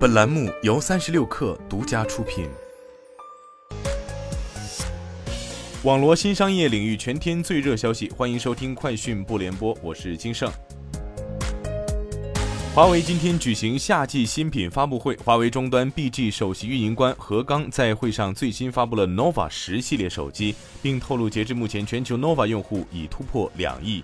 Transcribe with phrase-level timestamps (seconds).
[0.00, 2.48] 本栏目由三十六氪独家出品。
[5.82, 10.50] 网罗新商业领域全天最热消息，欢迎收听快讯不联播，我是金盛。
[12.74, 24.02] 华为今天举行夏季新品发布会，华为终端 BG 首席运营官何刚在会上最新发布了 nova 十系列手机，并透露，截至目前，全球 nova 用户已突破两亿。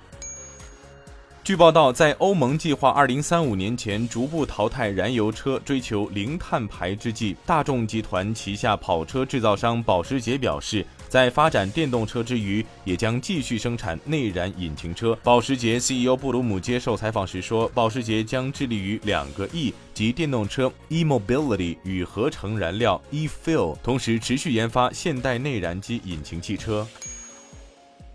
[1.46, 15.16] 据报道，在欧盟计划2035年前逐步淘汰燃油车，追求零碳排之际，大众集团旗下跑车制造商保时捷表示，在发展电动车之余，也将继续生产内燃引擎车。
[15.22, 26.84] 保时捷 CEO 布鲁姆接受采访时说，保时捷将致力于两个 E 及电动车 e-mobility 与合成燃料 e-fuel，同时持续研发现代内燃机引擎汽车。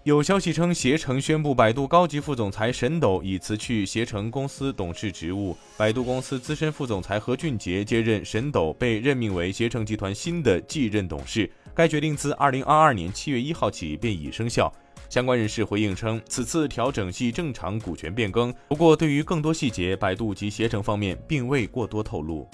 [0.03, 11.47] 有消息称，携程宣布，百度高级副总裁沈斗已辞去携程公司董事职务，百度公司资深副总裁何俊杰接任沈斗，被任命为携程集团新的继任董事。
[11.75, 14.73] 该决定自二零二二年七月一号起便已生效。
[15.07, 22.49] 相关人士回应称，此次调整系正常股权变更，不过对于更多细节，百度及携程方面并未过多透露。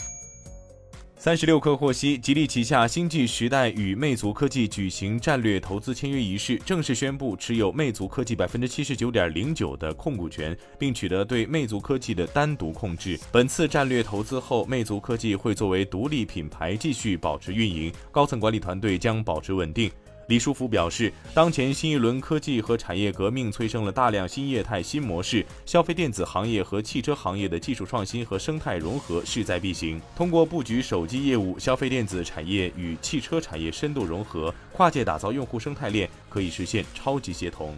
[1.20, 13.20] 三十六氪获悉，吉利旗下星际时代与魅族科技举行战略投资签约仪式，正式宣布持有魅族科技百分之七十九点零九的控股权，并取得对魅族科技的单独控制。
[13.32, 19.90] 本次战略投资后，魅族科技会作为独立品牌继续保持运营，高层管理团队将保持稳定。
[20.28, 30.02] 李书福表示，当前新一轮科技和产业革命催生了大量新业态、新模式，消费电子行业和汽车行业的技术创新和生态融合势在必行。
[30.18, 37.74] 通过布局手机业务、消费电子产业与汽车产业深度融合，跨界打造用户生态链，可以实现超级协同。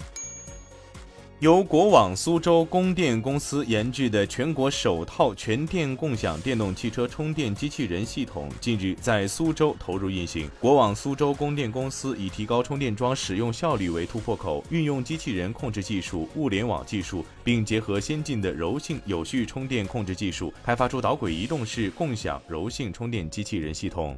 [1.39, 10.49] 由国网苏州供电公司研制的全国首套全电共享电动汽车充电机器人系统近日在苏州投入运行。
[10.59, 24.17] 国网苏州供电公司以提高充电桩使用效率为突破口，运用机器人控制技术、物联网技术，并结合先进的柔性有序充电控制技术，开发出导轨移动式共享柔性充电机器人系统。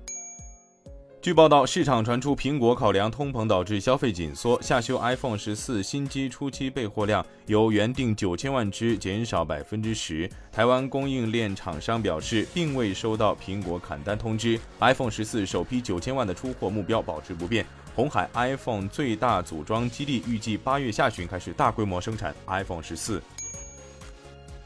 [1.21, 10.27] 据报道，市场传出苹果考量通膨导致消费紧缩，下修 iPhone 十四新机初期备货量，由原定九千万只减少百分之十。
[10.51, 17.63] 台湾供应链厂商表示，并未收到苹果砍单通知，iPhone 十四首批九千万的出货目标保持不变。
[17.95, 23.21] 红海 iPhone 最大组装基地预计八月下旬开始大规模生产 iPhone 十四。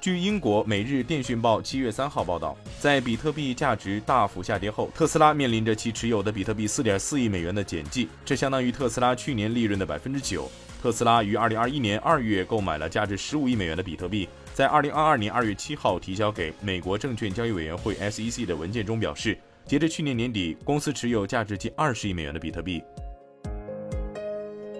[0.05, 10.47] 据英国《每日电讯报》七月三号报道，在比特币价值大幅下跌后，特斯拉面临着其持有的比特币四点四亿美元的减记，这相当于特斯拉去年利润的百分之九。
[10.79, 22.79] 特斯拉于二零二一年二月购买了价值十五亿美元的比特币，在二零二二年二月七号提交给美国证券交易委员会 SEC 的文件中表示，截至去年年底，公司持有价值近二十亿美元的比特币。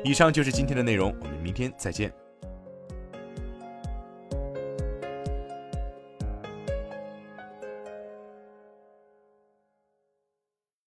[0.03, 2.14] 以上就是今天的内容，我们明天再见。